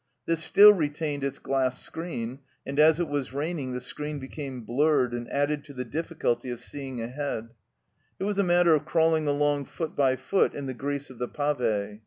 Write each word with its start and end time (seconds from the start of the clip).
This 0.25 0.41
still 0.43 0.73
retained 0.73 1.23
its 1.23 1.37
glass 1.37 1.79
screen, 1.79 2.39
and 2.65 2.79
as 2.79 2.99
it 2.99 3.07
was 3.07 3.33
raining 3.33 3.73
the 3.73 3.79
screen 3.79 4.17
became 4.17 4.61
blurred 4.61 5.13
and 5.13 5.29
added 5.31 5.63
to 5.65 5.73
the 5.73 5.85
difficulty 5.85 6.49
of 6.49 6.59
seeing 6.59 6.99
ahead. 6.99 7.49
It 8.17 8.23
was 8.23 8.39
a 8.39 8.43
matter 8.43 8.73
of 8.73 8.83
crawling 8.83 9.27
along 9.27 9.65
foot 9.65 9.95
by 9.95 10.15
foot 10.15 10.55
in 10.55 10.65
the 10.65 10.73
grease 10.73 11.11
of 11.11 11.19
the 11.19 11.27
pave. 11.27 11.99